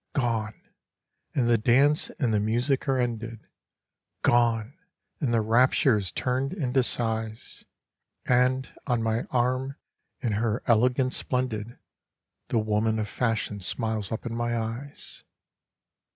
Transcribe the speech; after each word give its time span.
Gone! 0.13 0.55
And 1.35 1.47
the 1.47 1.59
dance 1.59 2.09
and 2.17 2.33
the 2.33 2.39
music 2.39 2.89
are 2.89 2.99
ended. 2.99 3.39
Gone! 4.23 4.73
And 5.19 5.31
the 5.31 5.41
rapture 5.41 5.95
is 5.95 6.11
turned 6.11 6.53
into 6.53 6.81
sighs. 6.81 7.65
And, 8.25 8.67
on 8.87 9.03
my 9.03 9.25
arm, 9.29 9.75
in 10.19 10.31
her 10.31 10.63
elegance 10.65 11.17
splendid, 11.17 11.77
The 12.47 12.57
woman 12.57 12.97
of 12.97 13.07
fashion 13.09 13.59
smiles 13.59 14.11
up 14.11 14.25
in 14.25 14.33
my 14.33 14.57
eyes. 14.57 15.23